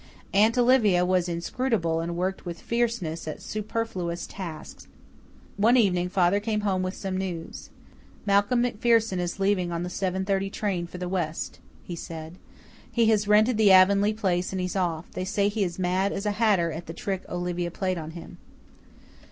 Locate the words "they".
15.11-15.23